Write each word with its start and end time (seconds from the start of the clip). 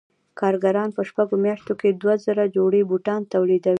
کارګران 0.39 0.89
په 0.97 1.01
شپږو 1.09 1.35
میاشتو 1.45 1.73
کې 1.79 1.89
دوه 2.01 2.15
زره 2.25 2.43
جوړې 2.55 2.81
بوټان 2.89 3.21
تولیدوي 3.33 3.69